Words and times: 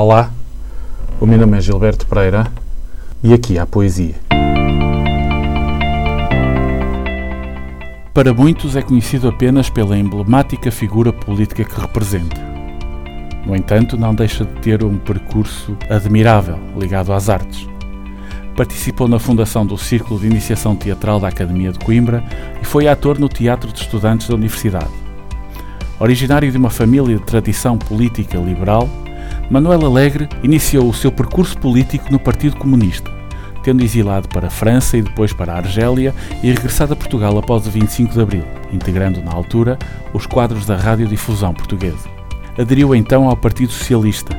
Olá, 0.00 0.30
o 1.20 1.26
meu 1.26 1.36
nome 1.38 1.58
é 1.58 1.60
Gilberto 1.60 2.06
Pereira 2.06 2.46
e 3.20 3.34
aqui 3.34 3.58
há 3.58 3.66
poesia. 3.66 4.14
Para 8.14 8.32
muitos 8.32 8.76
é 8.76 8.82
conhecido 8.82 9.26
apenas 9.26 9.68
pela 9.68 9.98
emblemática 9.98 10.70
figura 10.70 11.12
política 11.12 11.64
que 11.64 11.80
representa. 11.80 12.40
No 13.44 13.56
entanto, 13.56 13.96
não 13.96 14.14
deixa 14.14 14.44
de 14.44 14.52
ter 14.60 14.84
um 14.84 14.98
percurso 14.98 15.76
admirável 15.90 16.60
ligado 16.76 17.12
às 17.12 17.28
artes. 17.28 17.68
Participou 18.56 19.08
na 19.08 19.18
fundação 19.18 19.66
do 19.66 19.76
Círculo 19.76 20.20
de 20.20 20.28
Iniciação 20.28 20.76
Teatral 20.76 21.18
da 21.18 21.26
Academia 21.26 21.72
de 21.72 21.80
Coimbra 21.80 22.22
e 22.62 22.64
foi 22.64 22.86
ator 22.86 23.18
no 23.18 23.28
Teatro 23.28 23.72
de 23.72 23.80
Estudantes 23.80 24.28
da 24.28 24.36
Universidade. 24.36 24.94
Originário 25.98 26.52
de 26.52 26.56
uma 26.56 26.70
família 26.70 27.16
de 27.16 27.24
tradição 27.24 27.76
política 27.76 28.38
liberal, 28.38 28.88
Manuel 29.50 29.86
Alegre 29.86 30.28
iniciou 30.42 30.88
o 30.88 30.94
seu 30.94 31.10
percurso 31.10 31.56
político 31.58 32.10
no 32.10 32.18
Partido 32.18 32.56
Comunista 32.56 33.18
tendo 33.68 33.82
exilado 33.82 34.28
para 34.28 34.46
a 34.46 34.50
França 34.50 34.96
e 34.96 35.02
depois 35.02 35.32
para 35.32 35.52
a 35.52 35.56
Argélia 35.58 36.14
e 36.42 36.50
regressado 36.50 36.94
a 36.94 36.96
Portugal 36.96 37.36
após 37.36 37.66
o 37.66 37.70
25 37.70 38.14
de 38.14 38.20
Abril, 38.22 38.44
integrando 38.72 39.22
na 39.22 39.30
altura 39.30 39.78
os 40.14 40.24
quadros 40.24 40.64
da 40.64 40.74
radiodifusão 40.74 41.52
portuguesa. 41.52 42.08
Aderiu 42.58 42.94
então 42.94 43.28
ao 43.28 43.36
Partido 43.36 43.70
Socialista, 43.70 44.34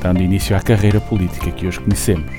dando 0.00 0.22
início 0.22 0.56
à 0.56 0.60
carreira 0.60 1.00
política 1.00 1.50
que 1.50 1.66
hoje 1.66 1.80
conhecemos. 1.80 2.30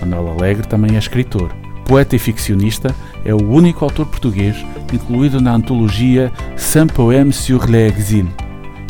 Manuel 0.00 0.32
Alegre 0.32 0.66
também 0.66 0.96
é 0.96 0.98
escritor. 0.98 1.54
Poeta 1.84 2.16
e 2.16 2.18
ficcionista, 2.18 2.94
é 3.24 3.34
o 3.34 3.48
único 3.48 3.84
autor 3.84 4.06
português 4.06 4.56
incluído 4.92 5.40
na 5.40 5.52
antologia 5.52 6.32
Saint 6.56 6.90
Poème 6.90 7.32
sur 7.32 7.68
l'exil, 7.68 8.26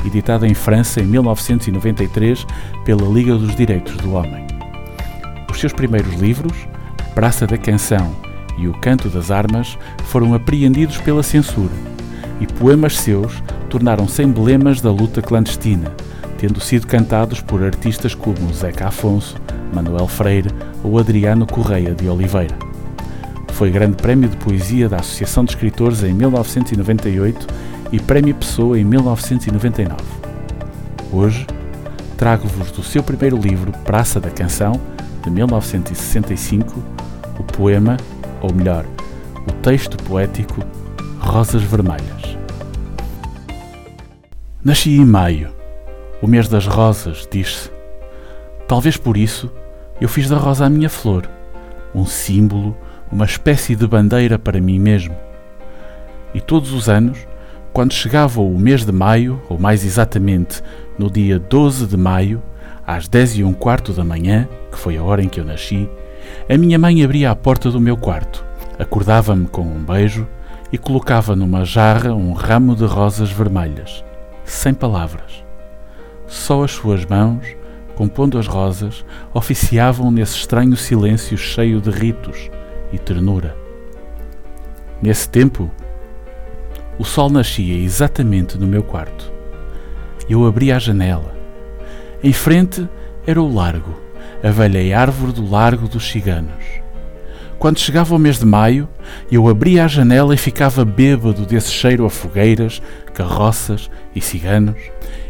editada 0.08 0.46
em 0.46 0.54
França 0.54 1.00
em 1.00 1.04
1993 1.06 2.46
pela 2.84 3.08
Liga 3.08 3.34
dos 3.36 3.54
Direitos 3.54 3.96
do 3.96 4.12
Homem. 4.14 4.46
Os 5.50 5.60
seus 5.60 5.72
primeiros 5.72 6.14
livros, 6.14 6.52
Praça 7.14 7.46
da 7.46 7.56
Canção 7.56 8.14
e 8.58 8.68
O 8.68 8.72
Canto 8.74 9.08
das 9.08 9.30
Armas, 9.30 9.78
foram 10.04 10.34
apreendidos 10.34 10.98
pela 10.98 11.22
censura, 11.22 11.72
e 12.40 12.46
poemas 12.46 12.96
seus 12.96 13.42
tornaram-se 13.68 14.22
emblemas 14.22 14.80
da 14.80 14.90
luta 14.90 15.22
clandestina, 15.22 15.92
tendo 16.38 16.60
sido 16.60 16.86
cantados 16.86 17.40
por 17.40 17.62
artistas 17.62 18.14
como 18.14 18.52
Zeca 18.52 18.88
Afonso, 18.88 19.36
Manuel 19.72 20.06
Freire 20.06 20.50
ou 20.82 20.98
Adriano 20.98 21.46
Correia 21.46 21.94
de 21.94 22.08
Oliveira. 22.08 22.56
Foi 23.52 23.70
Grande 23.70 23.96
Prémio 23.96 24.28
de 24.28 24.36
Poesia 24.36 24.88
da 24.88 24.98
Associação 24.98 25.42
de 25.42 25.52
Escritores 25.52 26.02
em 26.02 26.12
1998 26.12 27.46
e 27.92 28.00
Prémio 28.00 28.34
Pessoa 28.34 28.78
em 28.78 28.84
1999. 28.84 29.96
Hoje, 31.12 31.46
trago-vos 32.16 32.70
do 32.70 32.82
seu 32.82 33.02
primeiro 33.02 33.36
livro, 33.36 33.72
Praça 33.84 34.20
da 34.20 34.30
Canção, 34.30 34.80
de 35.22 35.30
1965, 35.30 36.82
o 37.38 37.44
poema, 37.44 37.96
ou 38.40 38.52
melhor, 38.52 38.84
o 39.46 39.52
texto 39.62 39.96
poético 40.04 40.60
Rosas 41.18 41.62
Vermelhas. 41.62 42.36
Nasci 44.64 44.96
em 44.96 45.04
maio, 45.04 45.50
o 46.20 46.26
mês 46.26 46.48
das 46.48 46.66
rosas, 46.66 47.28
diz-se. 47.30 47.70
Talvez 48.66 48.96
por 48.96 49.16
isso 49.16 49.50
eu 50.00 50.08
fiz 50.08 50.28
da 50.28 50.36
rosa 50.36 50.66
a 50.66 50.70
minha 50.70 50.90
flor, 50.90 51.28
um 51.94 52.04
símbolo, 52.04 52.76
uma 53.10 53.24
espécie 53.24 53.76
de 53.76 53.86
bandeira 53.86 54.38
para 54.38 54.60
mim 54.60 54.78
mesmo. 54.78 55.16
E 56.34 56.40
todos 56.40 56.72
os 56.72 56.88
anos, 56.88 57.18
quando 57.76 57.92
chegava 57.92 58.40
o 58.40 58.58
mês 58.58 58.86
de 58.86 58.90
maio, 58.90 59.38
ou 59.50 59.58
mais 59.58 59.84
exatamente 59.84 60.62
no 60.98 61.10
dia 61.10 61.38
12 61.38 61.86
de 61.86 61.94
maio, 61.94 62.42
às 62.86 63.06
dez 63.06 63.36
e 63.36 63.44
um 63.44 63.52
quarto 63.52 63.92
da 63.92 64.02
manhã, 64.02 64.48
que 64.72 64.78
foi 64.78 64.96
a 64.96 65.02
hora 65.02 65.22
em 65.22 65.28
que 65.28 65.38
eu 65.38 65.44
nasci, 65.44 65.86
a 66.48 66.56
minha 66.56 66.78
mãe 66.78 67.04
abria 67.04 67.30
a 67.30 67.36
porta 67.36 67.70
do 67.70 67.78
meu 67.78 67.94
quarto, 67.94 68.42
acordava-me 68.78 69.46
com 69.46 69.60
um 69.60 69.84
beijo 69.84 70.26
e 70.72 70.78
colocava 70.78 71.36
numa 71.36 71.66
jarra 71.66 72.14
um 72.14 72.32
ramo 72.32 72.74
de 72.74 72.86
rosas 72.86 73.30
vermelhas, 73.30 74.02
sem 74.42 74.72
palavras. 74.72 75.44
Só 76.26 76.64
as 76.64 76.70
suas 76.70 77.04
mãos, 77.04 77.44
compondo 77.94 78.38
as 78.38 78.46
rosas, 78.46 79.04
oficiavam 79.34 80.10
nesse 80.10 80.34
estranho 80.34 80.78
silêncio 80.78 81.36
cheio 81.36 81.78
de 81.82 81.90
ritos 81.90 82.50
e 82.90 82.98
ternura. 82.98 83.54
Nesse 85.02 85.28
tempo, 85.28 85.70
o 86.98 87.04
sol 87.04 87.30
nascia 87.30 87.76
exatamente 87.76 88.58
no 88.58 88.66
meu 88.66 88.82
quarto. 88.82 89.32
Eu 90.28 90.46
abria 90.46 90.76
a 90.76 90.78
janela 90.78 91.36
em 92.22 92.32
frente 92.32 92.88
era 93.26 93.40
o 93.40 93.52
largo, 93.52 93.94
a 94.42 94.50
velha 94.50 94.98
árvore 94.98 95.32
do 95.32 95.48
Largo 95.48 95.86
dos 95.86 96.08
Ciganos. 96.08 96.64
Quando 97.58 97.78
chegava 97.78 98.14
o 98.14 98.18
mês 98.18 98.38
de 98.38 98.46
maio, 98.46 98.88
eu 99.30 99.46
abria 99.48 99.84
a 99.84 99.88
janela 99.88 100.34
e 100.34 100.38
ficava 100.38 100.84
bêbado 100.84 101.44
desse 101.46 101.70
cheiro 101.70 102.04
a 102.04 102.10
fogueiras, 102.10 102.82
carroças 103.14 103.90
e 104.14 104.20
ciganos, 104.20 104.76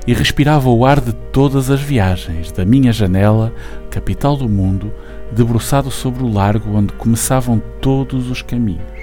e 0.07 0.15
respirava 0.15 0.71
o 0.71 0.87
ar 0.87 1.01
de 1.01 1.13
todas 1.13 1.71
as 1.71 1.81
viagens 1.81 2.53
da 2.53 2.65
minha 2.65 2.93
janela, 2.93 3.53
capital 3.91 4.37
do 4.37 4.49
mundo, 4.49 4.93
debruçado 5.33 5.91
sobre 5.91 6.23
o 6.23 6.33
largo 6.33 6.77
onde 6.77 6.93
começavam 6.95 7.61
todos 7.81 8.31
os 8.31 8.43
caminhos. 8.43 8.96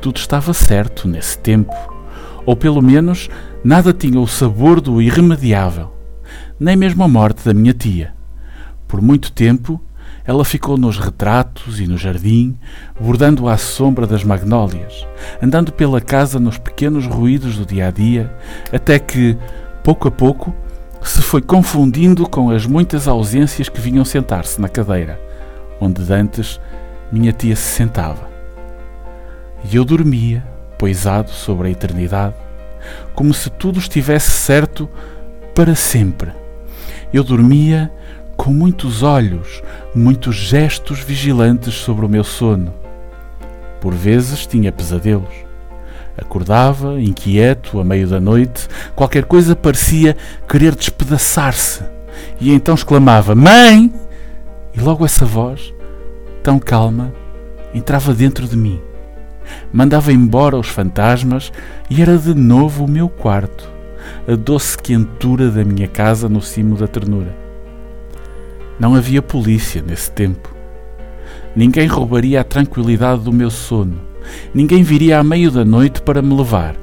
Tudo 0.00 0.16
estava 0.16 0.52
certo 0.52 1.06
nesse 1.06 1.38
tempo, 1.38 1.74
ou 2.46 2.56
pelo 2.56 2.80
menos 2.80 3.28
nada 3.62 3.92
tinha 3.92 4.18
o 4.18 4.26
sabor 4.26 4.80
do 4.80 5.00
irremediável 5.00 6.00
nem 6.60 6.76
mesmo 6.76 7.02
a 7.02 7.08
morte 7.08 7.42
da 7.42 7.54
minha 7.54 7.72
tia. 7.72 8.12
Por 8.86 9.00
muito 9.00 9.32
tempo, 9.32 9.80
ela 10.26 10.44
ficou 10.44 10.76
nos 10.76 10.98
retratos 10.98 11.80
e 11.80 11.86
no 11.86 11.96
jardim, 11.96 12.56
bordando 13.00 13.48
à 13.48 13.56
sombra 13.56 14.06
das 14.06 14.22
magnólias, 14.22 15.06
andando 15.42 15.72
pela 15.72 16.00
casa 16.00 16.38
nos 16.38 16.58
pequenos 16.58 17.06
ruídos 17.06 17.56
do 17.56 17.64
dia 17.64 17.88
a 17.88 17.90
dia, 17.90 18.30
até 18.70 18.98
que, 18.98 19.36
pouco 19.82 20.08
a 20.08 20.10
pouco, 20.10 20.54
se 21.02 21.22
foi 21.22 21.40
confundindo 21.40 22.28
com 22.28 22.50
as 22.50 22.66
muitas 22.66 23.08
ausências 23.08 23.70
que 23.70 23.80
vinham 23.80 24.04
sentar-se 24.04 24.60
na 24.60 24.68
cadeira, 24.68 25.18
onde 25.80 26.02
dantes 26.02 26.60
minha 27.10 27.32
tia 27.32 27.56
se 27.56 27.76
sentava. 27.76 28.29
E 29.64 29.76
eu 29.76 29.84
dormia, 29.84 30.44
poisado 30.78 31.30
sobre 31.30 31.68
a 31.68 31.70
eternidade, 31.70 32.34
como 33.14 33.34
se 33.34 33.50
tudo 33.50 33.78
estivesse 33.78 34.30
certo 34.30 34.88
para 35.54 35.74
sempre 35.74 36.40
eu 37.12 37.24
dormia 37.24 37.90
com 38.36 38.52
muitos 38.52 39.02
olhos, 39.02 39.62
muitos 39.94 40.34
gestos 40.34 41.00
vigilantes 41.00 41.74
sobre 41.74 42.06
o 42.06 42.08
meu 42.08 42.24
sono. 42.24 42.72
Por 43.80 43.92
vezes 43.92 44.46
tinha 44.46 44.72
pesadelos. 44.72 45.34
Acordava, 46.16 47.00
inquieto, 47.00 47.80
a 47.80 47.84
meio 47.84 48.06
da 48.06 48.20
noite, 48.20 48.68
qualquer 48.94 49.24
coisa 49.24 49.56
parecia 49.56 50.16
querer 50.48 50.74
despedaçar-se. 50.74 51.82
E 52.40 52.52
então 52.52 52.74
exclamava: 52.74 53.34
Mãe! 53.34 53.92
E 54.74 54.80
logo 54.80 55.04
essa 55.04 55.24
voz, 55.24 55.72
tão 56.42 56.58
calma, 56.58 57.12
entrava 57.74 58.14
dentro 58.14 58.46
de 58.46 58.56
mim. 58.56 58.80
Mandava 59.72 60.12
embora 60.12 60.56
os 60.56 60.68
fantasmas 60.68 61.52
e 61.88 62.02
era 62.02 62.16
de 62.16 62.34
novo 62.34 62.84
o 62.84 62.90
meu 62.90 63.08
quarto 63.08 63.80
a 64.26 64.34
doce 64.34 64.78
quentura 64.78 65.50
da 65.50 65.64
minha 65.64 65.88
casa 65.88 66.28
no 66.28 66.40
cimo 66.40 66.76
da 66.76 66.86
ternura. 66.86 67.34
Não 68.78 68.94
havia 68.94 69.20
polícia 69.22 69.82
nesse 69.82 70.10
tempo. 70.10 70.54
Ninguém 71.54 71.86
roubaria 71.86 72.40
a 72.40 72.44
tranquilidade 72.44 73.22
do 73.22 73.32
meu 73.32 73.50
sono. 73.50 74.00
Ninguém 74.54 74.82
viria 74.82 75.18
à 75.18 75.24
meio 75.24 75.50
da 75.50 75.64
noite 75.64 76.00
para 76.02 76.22
me 76.22 76.34
levar, 76.34 76.76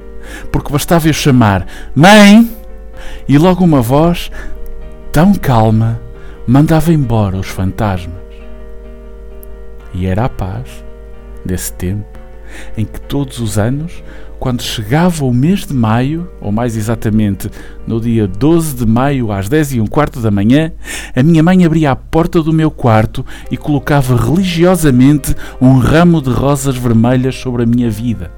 porque 0.52 0.72
bastava 0.72 1.08
eu 1.08 1.12
chamar 1.12 1.66
Mãe! 1.94 2.48
E 3.28 3.38
logo 3.38 3.64
uma 3.64 3.80
voz, 3.80 4.30
tão 5.12 5.32
calma, 5.32 6.00
mandava 6.46 6.92
embora 6.92 7.36
os 7.36 7.48
fantasmas. 7.48 8.16
E 9.94 10.06
era 10.06 10.26
a 10.26 10.28
paz 10.28 10.84
desse 11.44 11.72
tempo 11.72 12.17
em 12.76 12.84
que 12.84 13.00
todos 13.00 13.38
os 13.40 13.58
anos 13.58 14.02
quando 14.38 14.62
chegava 14.62 15.24
o 15.24 15.34
mês 15.34 15.66
de 15.66 15.74
maio, 15.74 16.30
ou 16.40 16.52
mais 16.52 16.76
exatamente 16.76 17.50
no 17.86 18.00
dia 18.00 18.26
12 18.26 18.76
de 18.76 18.86
maio 18.86 19.32
às 19.32 19.48
10 19.48 19.74
e 19.74 19.80
um 19.80 19.86
quarto 19.86 20.20
da 20.20 20.30
manhã, 20.30 20.72
a 21.14 21.22
minha 21.22 21.42
mãe 21.42 21.64
abria 21.64 21.90
a 21.90 21.96
porta 21.96 22.42
do 22.42 22.52
meu 22.52 22.70
quarto 22.70 23.26
e 23.50 23.56
colocava 23.56 24.16
religiosamente 24.16 25.34
um 25.60 25.78
ramo 25.78 26.22
de 26.22 26.30
rosas 26.30 26.76
vermelhas 26.76 27.34
sobre 27.34 27.64
a 27.64 27.66
minha 27.66 27.90
vida. 27.90 28.30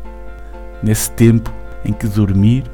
Nesse 0.82 1.10
tempo 1.10 1.52
em 1.84 1.92
que 1.92 2.06
dormir, 2.06 2.64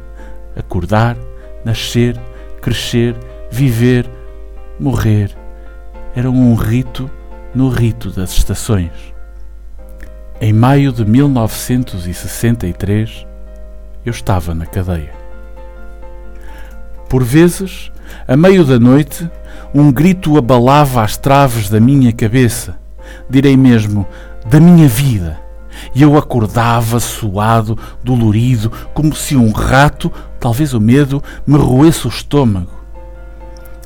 acordar, 0.54 1.16
nascer, 1.64 2.16
crescer, 2.62 3.16
viver, 3.50 4.08
morrer 4.78 5.36
eram 6.14 6.32
um 6.32 6.54
rito 6.54 7.10
no 7.54 7.68
rito 7.68 8.10
das 8.10 8.30
estações. 8.30 9.15
Em 10.38 10.52
maio 10.52 10.92
de 10.92 11.02
1963, 11.02 13.26
eu 14.04 14.10
estava 14.10 14.54
na 14.54 14.66
cadeia. 14.66 15.14
Por 17.08 17.24
vezes, 17.24 17.90
a 18.28 18.36
meio 18.36 18.62
da 18.62 18.78
noite, 18.78 19.30
um 19.74 19.90
grito 19.90 20.36
abalava 20.36 21.02
as 21.02 21.16
traves 21.16 21.70
da 21.70 21.80
minha 21.80 22.12
cabeça, 22.12 22.76
direi 23.30 23.56
mesmo, 23.56 24.06
da 24.44 24.60
minha 24.60 24.86
vida, 24.86 25.40
e 25.94 26.02
eu 26.02 26.18
acordava 26.18 27.00
suado, 27.00 27.78
dolorido, 28.04 28.70
como 28.92 29.16
se 29.16 29.36
um 29.36 29.52
rato, 29.52 30.12
talvez 30.38 30.74
o 30.74 30.80
medo, 30.80 31.24
me 31.46 31.56
roesse 31.56 32.06
o 32.06 32.10
estômago. 32.10 32.76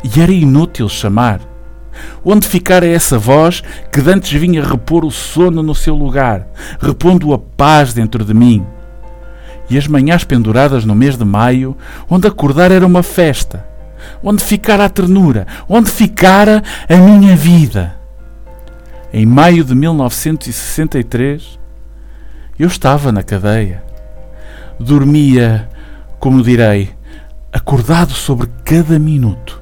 E 0.02 0.20
era 0.20 0.32
inútil 0.32 0.88
chamar. 0.88 1.49
Onde 2.24 2.46
ficara 2.46 2.86
essa 2.86 3.18
voz 3.18 3.62
que 3.90 4.00
dantes 4.00 4.32
vinha 4.32 4.64
repor 4.64 5.04
o 5.04 5.10
sono 5.10 5.62
no 5.62 5.74
seu 5.74 5.94
lugar, 5.94 6.46
repondo 6.80 7.32
a 7.32 7.38
paz 7.38 7.92
dentro 7.92 8.24
de 8.24 8.34
mim? 8.34 8.64
E 9.68 9.78
as 9.78 9.86
manhãs 9.86 10.24
penduradas 10.24 10.84
no 10.84 10.94
mês 10.94 11.16
de 11.16 11.24
maio, 11.24 11.76
onde 12.08 12.26
acordar 12.26 12.72
era 12.72 12.86
uma 12.86 13.02
festa, 13.02 13.64
onde 14.22 14.42
ficara 14.42 14.84
a 14.84 14.88
ternura, 14.88 15.46
onde 15.68 15.90
ficara 15.90 16.62
a 16.88 16.96
minha 16.96 17.36
vida. 17.36 17.94
Em 19.12 19.24
maio 19.26 19.64
de 19.64 19.74
1963, 19.74 21.58
eu 22.58 22.68
estava 22.68 23.10
na 23.10 23.22
cadeia. 23.22 23.82
Dormia, 24.78 25.68
como 26.18 26.42
direi, 26.42 26.90
acordado 27.52 28.12
sobre 28.12 28.48
cada 28.64 28.98
minuto. 28.98 29.59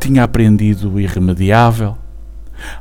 Tinha 0.00 0.24
aprendido 0.24 0.94
o 0.94 1.00
irremediável. 1.00 1.96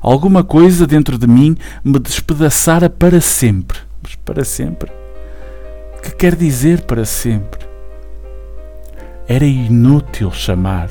Alguma 0.01 0.44
coisa 0.44 0.88
dentro 0.88 1.18
de 1.18 1.27
mim 1.27 1.56
me 1.83 2.00
despedaçara 2.00 2.89
para 2.89 3.21
sempre. 3.21 3.77
Mas 4.01 4.16
para 4.16 4.44
sempre? 4.45 4.92
Que 6.01 6.16
quer 6.16 6.36
dizer 6.36 6.81
para 6.81 7.04
sempre? 7.04 7.60
Era 9.27 9.45
inútil 9.45 10.31
chamar. 10.31 10.89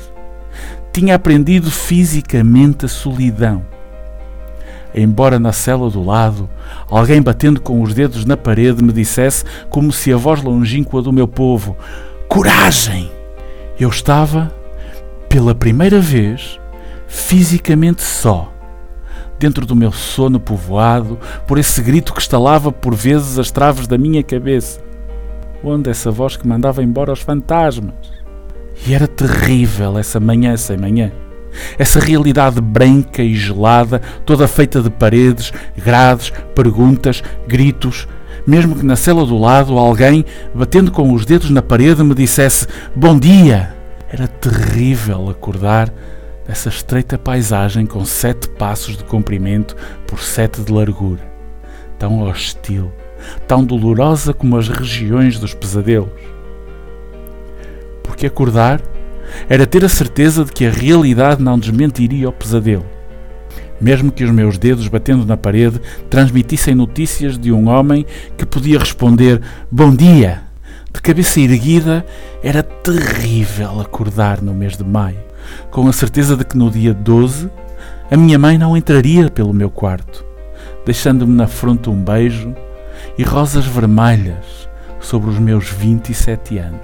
Tinha 0.93 1.15
aprendido 1.15 1.69
fisicamente 1.69 2.85
a 2.85 2.87
solidão. 2.87 3.65
Embora 4.93 5.37
na 5.39 5.51
cela 5.51 5.89
do 5.89 6.03
lado, 6.03 6.49
alguém 6.89 7.21
batendo 7.21 7.61
com 7.61 7.81
os 7.81 7.93
dedos 7.93 8.25
na 8.25 8.35
parede 8.35 8.83
me 8.83 8.91
dissesse, 8.91 9.43
como 9.69 9.91
se 9.91 10.11
a 10.11 10.17
voz 10.17 10.41
longínqua 10.41 11.01
do 11.01 11.13
meu 11.13 11.27
povo: 11.27 11.75
Coragem! 12.27 13.11
Eu 13.79 13.89
estava, 13.89 14.51
pela 15.29 15.53
primeira 15.53 15.99
vez, 16.01 16.59
fisicamente 17.07 18.01
só, 18.01 18.51
dentro 19.37 19.63
do 19.63 19.75
meu 19.75 19.91
sono 19.91 20.39
povoado 20.39 21.19
por 21.47 21.59
esse 21.59 21.81
grito 21.83 22.13
que 22.13 22.19
estalava 22.19 22.71
por 22.71 22.95
vezes 22.95 23.37
as 23.37 23.51
traves 23.51 23.85
da 23.85 23.97
minha 23.97 24.23
cabeça. 24.23 24.81
Onde 25.63 25.89
essa 25.89 26.09
voz 26.09 26.35
que 26.35 26.47
mandava 26.47 26.81
embora 26.81 27.13
os 27.13 27.21
fantasmas? 27.21 27.93
E 28.87 28.93
era 28.93 29.07
terrível 29.07 29.99
essa 29.99 30.19
manhã 30.19 30.57
sem 30.57 30.77
manhã. 30.77 31.11
Essa 31.77 31.99
realidade 31.99 32.59
branca 32.59 33.21
e 33.21 33.35
gelada, 33.35 34.01
toda 34.25 34.47
feita 34.47 34.81
de 34.81 34.89
paredes, 34.89 35.51
grades, 35.77 36.31
perguntas, 36.55 37.21
gritos, 37.47 38.07
mesmo 38.47 38.75
que 38.75 38.85
na 38.85 38.95
cela 38.95 39.25
do 39.25 39.37
lado 39.37 39.77
alguém, 39.77 40.25
batendo 40.55 40.91
com 40.91 41.13
os 41.13 41.25
dedos 41.25 41.49
na 41.49 41.61
parede, 41.61 42.03
me 42.03 42.15
dissesse 42.15 42.67
bom 42.95 43.17
dia. 43.17 43.78
Era 44.11 44.27
terrível 44.27 45.29
acordar 45.29 45.93
nessa 46.47 46.69
estreita 46.69 47.17
paisagem 47.17 47.85
com 47.85 48.03
sete 48.03 48.49
passos 48.49 48.97
de 48.97 49.03
comprimento 49.03 49.75
por 50.07 50.19
sete 50.19 50.61
de 50.61 50.71
largura, 50.71 51.21
tão 51.97 52.21
hostil, 52.21 52.91
tão 53.47 53.63
dolorosa 53.63 54.33
como 54.33 54.57
as 54.57 54.67
regiões 54.67 55.37
dos 55.37 55.53
pesadelos 55.53 56.39
porque 58.19 58.25
acordar 58.25 58.81
era 59.47 59.65
ter 59.65 59.85
a 59.85 59.89
certeza 59.89 60.43
de 60.43 60.51
que 60.51 60.65
a 60.65 60.71
realidade 60.71 61.41
não 61.41 61.57
desmentiria 61.57 62.27
o 62.27 62.33
pesadelo. 62.33 62.85
Mesmo 63.79 64.11
que 64.11 64.25
os 64.25 64.31
meus 64.31 64.57
dedos 64.57 64.89
batendo 64.89 65.25
na 65.25 65.37
parede 65.37 65.79
transmitissem 66.09 66.75
notícias 66.75 67.37
de 67.37 67.49
um 67.49 67.69
homem 67.69 68.05
que 68.37 68.45
podia 68.45 68.77
responder 68.77 69.41
Bom 69.71 69.95
dia! 69.95 70.48
De 70.91 71.01
cabeça 71.01 71.39
erguida, 71.39 72.05
era 72.43 72.63
terrível 72.63 73.79
acordar 73.79 74.41
no 74.41 74.53
mês 74.53 74.75
de 74.75 74.83
maio, 74.83 75.19
com 75.69 75.87
a 75.87 75.93
certeza 75.93 76.35
de 76.35 76.43
que 76.43 76.57
no 76.57 76.69
dia 76.69 76.93
12 76.93 77.49
a 78.11 78.17
minha 78.17 78.39
mãe 78.39 78.57
não 78.57 78.75
entraria 78.75 79.29
pelo 79.29 79.53
meu 79.53 79.69
quarto, 79.69 80.25
deixando-me 80.85 81.33
na 81.33 81.47
fronte 81.47 81.89
um 81.89 82.03
beijo 82.03 82.55
e 83.17 83.23
rosas 83.23 83.65
vermelhas 83.65 84.67
sobre 84.99 85.29
os 85.29 85.37
meus 85.37 85.69
27 85.69 86.57
anos. 86.57 86.81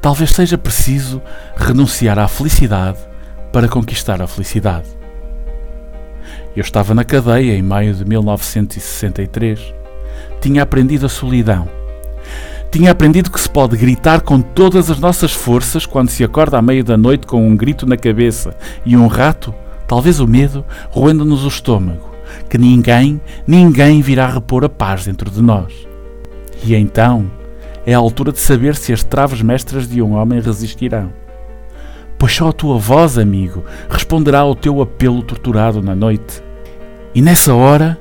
Talvez 0.00 0.30
seja 0.30 0.56
preciso 0.56 1.20
renunciar 1.56 2.18
à 2.18 2.28
felicidade 2.28 2.98
para 3.52 3.68
conquistar 3.68 4.22
a 4.22 4.26
felicidade. 4.26 4.88
Eu 6.54 6.62
estava 6.62 6.94
na 6.94 7.04
cadeia 7.04 7.56
em 7.56 7.62
maio 7.62 7.94
de 7.94 8.04
1963. 8.04 9.74
Tinha 10.40 10.62
aprendido 10.62 11.06
a 11.06 11.08
solidão. 11.08 11.77
Tinha 12.70 12.90
aprendido 12.90 13.30
que 13.30 13.40
se 13.40 13.48
pode 13.48 13.76
gritar 13.76 14.20
com 14.20 14.40
todas 14.40 14.90
as 14.90 14.98
nossas 14.98 15.32
forças 15.32 15.86
quando 15.86 16.10
se 16.10 16.22
acorda 16.22 16.58
à 16.58 16.62
meia 16.62 16.84
da 16.84 16.96
noite 16.98 17.26
com 17.26 17.48
um 17.48 17.56
grito 17.56 17.86
na 17.86 17.96
cabeça 17.96 18.54
e 18.84 18.94
um 18.96 19.06
rato, 19.06 19.54
talvez 19.86 20.20
o 20.20 20.26
medo, 20.26 20.64
roendo-nos 20.90 21.44
o 21.44 21.48
estômago, 21.48 22.10
que 22.48 22.58
ninguém, 22.58 23.20
ninguém 23.46 24.02
virá 24.02 24.26
repor 24.26 24.64
a 24.64 24.68
paz 24.68 25.06
dentro 25.06 25.30
de 25.30 25.40
nós. 25.40 25.72
E 26.62 26.74
então 26.74 27.30
é 27.86 27.94
a 27.94 27.98
altura 27.98 28.32
de 28.32 28.38
saber 28.38 28.76
se 28.76 28.92
as 28.92 29.02
traves 29.02 29.40
mestras 29.40 29.88
de 29.88 30.02
um 30.02 30.12
homem 30.14 30.38
resistirão. 30.38 31.10
Pois 32.18 32.34
só 32.34 32.48
a 32.48 32.52
tua 32.52 32.76
voz, 32.76 33.16
amigo, 33.16 33.64
responderá 33.88 34.40
ao 34.40 34.54
teu 34.54 34.82
apelo 34.82 35.22
torturado 35.22 35.80
na 35.80 35.94
noite. 35.94 36.42
E 37.14 37.22
nessa 37.22 37.54
hora, 37.54 37.98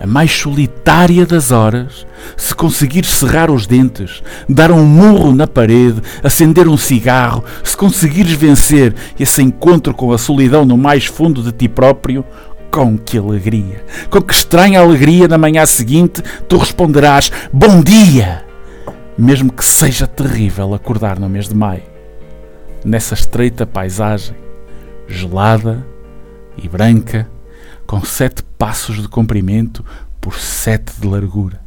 a 0.00 0.06
mais 0.06 0.32
solitária 0.32 1.24
das 1.24 1.50
horas, 1.50 2.06
se 2.36 2.54
conseguires 2.54 3.10
cerrar 3.10 3.50
os 3.50 3.66
dentes, 3.66 4.22
dar 4.48 4.70
um 4.70 4.84
murro 4.84 5.34
na 5.34 5.46
parede, 5.46 6.02
acender 6.22 6.68
um 6.68 6.76
cigarro, 6.76 7.44
se 7.62 7.76
conseguires 7.76 8.32
vencer 8.32 8.94
esse 9.18 9.42
encontro 9.42 9.94
com 9.94 10.12
a 10.12 10.18
solidão 10.18 10.64
no 10.64 10.76
mais 10.76 11.06
fundo 11.06 11.42
de 11.42 11.52
ti 11.52 11.68
próprio, 11.68 12.24
com 12.70 12.98
que 12.98 13.16
alegria, 13.16 13.84
com 14.10 14.20
que 14.20 14.34
estranha 14.34 14.80
alegria 14.80 15.28
na 15.28 15.38
manhã 15.38 15.64
seguinte, 15.64 16.22
tu 16.48 16.58
responderás: 16.58 17.30
Bom 17.52 17.82
dia! 17.82 18.46
mesmo 19.16 19.50
que 19.50 19.64
seja 19.64 20.06
terrível 20.06 20.74
acordar 20.74 21.18
no 21.18 21.28
mês 21.28 21.48
de 21.48 21.54
maio, 21.54 21.82
nessa 22.84 23.14
estreita 23.14 23.66
paisagem, 23.66 24.36
gelada 25.08 25.86
e 26.56 26.68
branca, 26.68 27.28
com 27.86 28.04
sete 28.04 28.42
passos 28.42 29.00
de 29.00 29.08
comprimento 29.08 29.84
por 30.20 30.34
sete 30.34 31.00
de 31.00 31.06
largura. 31.06 31.60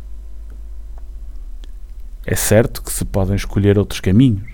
É 2.26 2.36
certo 2.36 2.84
que 2.84 2.92
se 2.92 3.06
podem 3.06 3.36
escolher 3.36 3.80
outros 3.80 4.00
caminhos, 4.00 4.52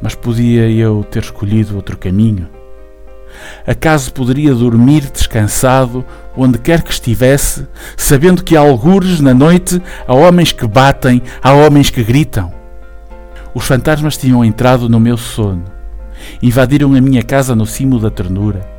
mas 0.00 0.14
podia 0.14 0.70
eu 0.70 1.02
ter 1.02 1.22
escolhido 1.22 1.74
outro 1.74 1.96
caminho 1.96 2.48
Acaso 3.66 4.12
poderia 4.12 4.54
dormir 4.54 5.10
descansado 5.10 6.04
onde 6.36 6.58
quer 6.58 6.82
que 6.82 6.92
estivesse, 6.92 7.66
sabendo 7.96 8.44
que 8.44 8.56
há 8.56 8.60
algures 8.60 9.20
na 9.20 9.34
noite 9.34 9.82
há 10.06 10.14
homens 10.14 10.52
que 10.52 10.66
batem, 10.66 11.22
há 11.42 11.52
homens 11.52 11.90
que 11.90 12.04
gritam? 12.04 12.52
Os 13.54 13.64
fantasmas 13.64 14.16
tinham 14.16 14.44
entrado 14.44 14.88
no 14.88 15.00
meu 15.00 15.16
sono, 15.16 15.64
invadiram 16.42 16.94
a 16.94 17.00
minha 17.00 17.22
casa 17.22 17.56
no 17.56 17.66
cimo 17.66 17.98
da 17.98 18.10
ternura. 18.10 18.75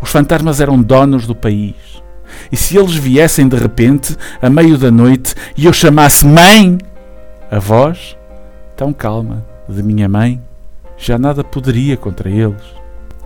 Os 0.00 0.10
fantasmas 0.10 0.60
eram 0.60 0.80
donos 0.80 1.26
do 1.26 1.34
país. 1.34 1.74
E 2.50 2.56
se 2.56 2.76
eles 2.76 2.94
viessem 2.94 3.48
de 3.48 3.56
repente, 3.56 4.16
a 4.40 4.50
meio 4.50 4.76
da 4.76 4.90
noite, 4.90 5.34
e 5.56 5.66
eu 5.66 5.72
chamasse 5.72 6.26
Mãe, 6.26 6.78
a 7.50 7.58
voz, 7.58 8.16
tão 8.76 8.92
calma, 8.92 9.44
de 9.68 9.82
minha 9.82 10.08
mãe, 10.08 10.40
já 10.96 11.18
nada 11.18 11.44
poderia 11.44 11.96
contra 11.96 12.28
eles. 12.28 12.62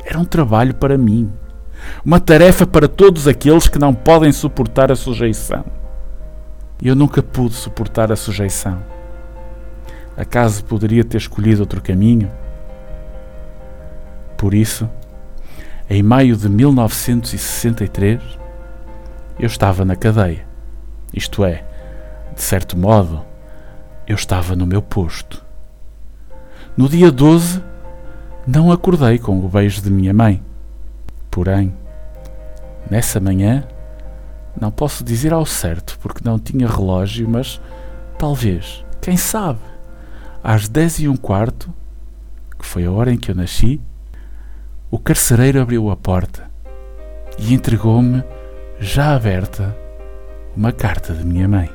Era 0.04 0.18
um 0.18 0.24
trabalho 0.24 0.74
para 0.74 0.98
mim, 0.98 1.30
uma 2.04 2.20
tarefa 2.20 2.66
para 2.66 2.88
todos 2.88 3.26
aqueles 3.26 3.68
que 3.68 3.78
não 3.78 3.94
podem 3.94 4.32
suportar 4.32 4.90
a 4.90 4.96
sujeição. 4.96 5.64
Eu 6.82 6.94
nunca 6.94 7.22
pude 7.22 7.54
suportar 7.54 8.10
a 8.10 8.16
sujeição. 8.16 8.78
Acaso 10.16 10.64
poderia 10.64 11.04
ter 11.04 11.18
escolhido 11.18 11.60
outro 11.60 11.80
caminho? 11.80 12.30
Por 14.36 14.54
isso, 14.54 14.88
em 15.92 16.04
maio 16.04 16.36
de 16.36 16.48
1963, 16.48 18.22
eu 19.40 19.46
estava 19.48 19.84
na 19.84 19.96
cadeia. 19.96 20.46
Isto 21.12 21.44
é, 21.44 21.64
de 22.32 22.40
certo 22.40 22.78
modo, 22.78 23.24
eu 24.06 24.14
estava 24.14 24.54
no 24.54 24.64
meu 24.64 24.80
posto. 24.80 25.44
No 26.76 26.88
dia 26.88 27.10
12, 27.10 27.60
não 28.46 28.70
acordei 28.70 29.18
com 29.18 29.44
o 29.44 29.48
beijo 29.48 29.82
de 29.82 29.90
minha 29.90 30.14
mãe. 30.14 30.40
Porém, 31.28 31.74
nessa 32.88 33.18
manhã, 33.18 33.66
não 34.60 34.70
posso 34.70 35.02
dizer 35.02 35.32
ao 35.32 35.44
certo 35.44 35.98
porque 36.00 36.20
não 36.22 36.38
tinha 36.38 36.68
relógio, 36.68 37.28
mas 37.28 37.60
talvez, 38.16 38.84
quem 39.00 39.16
sabe, 39.16 39.58
às 40.40 40.68
dez 40.68 41.00
e 41.00 41.08
um 41.08 41.16
quarto, 41.16 41.74
que 42.56 42.64
foi 42.64 42.84
a 42.84 42.92
hora 42.92 43.12
em 43.12 43.18
que 43.18 43.32
eu 43.32 43.34
nasci, 43.34 43.80
o 44.90 44.98
carcereiro 44.98 45.60
abriu 45.60 45.88
a 45.90 45.96
porta 45.96 46.50
e 47.38 47.54
entregou-me, 47.54 48.24
já 48.80 49.14
aberta, 49.14 49.76
uma 50.56 50.72
carta 50.72 51.14
de 51.14 51.24
minha 51.24 51.46
mãe. 51.46 51.70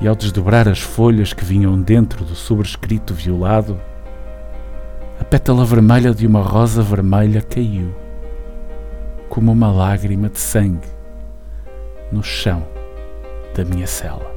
E 0.00 0.06
ao 0.06 0.14
desdobrar 0.14 0.68
as 0.68 0.78
folhas 0.78 1.32
que 1.32 1.44
vinham 1.44 1.80
dentro 1.80 2.22
do 2.22 2.34
sobrescrito 2.34 3.14
violado, 3.14 3.80
a 5.18 5.24
pétala 5.24 5.64
vermelha 5.64 6.12
de 6.12 6.26
uma 6.26 6.42
rosa 6.42 6.82
vermelha 6.82 7.40
caiu, 7.40 7.94
como 9.30 9.50
uma 9.50 9.72
lágrima 9.72 10.28
de 10.28 10.38
sangue, 10.38 10.88
no 12.12 12.22
chão 12.22 12.62
da 13.54 13.64
minha 13.64 13.86
cela. 13.86 14.36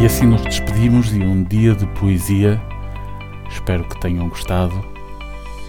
E 0.00 0.04
assim 0.04 0.26
nos 0.26 0.42
despedimos 0.42 1.10
de 1.10 1.20
um 1.24 1.42
dia 1.42 1.74
de 1.74 1.86
poesia. 1.86 2.60
Espero 3.50 3.84
que 3.84 4.00
tenham 4.00 4.28
gostado. 4.28 4.84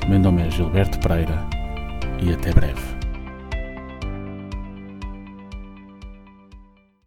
Meu 0.07 0.19
nome 0.19 0.47
é 0.47 0.51
Gilberto 0.51 0.99
Pereira 0.99 1.45
e 2.21 2.33
até 2.33 2.53
breve. 2.53 2.96